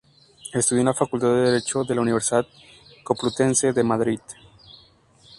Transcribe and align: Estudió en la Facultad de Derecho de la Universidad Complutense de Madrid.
Estudió 0.51 0.79
en 0.81 0.87
la 0.87 0.95
Facultad 0.95 1.27
de 1.27 1.51
Derecho 1.51 1.83
de 1.83 1.93
la 1.93 2.01
Universidad 2.01 2.47
Complutense 3.03 3.71
de 3.71 3.83
Madrid. 3.83 4.19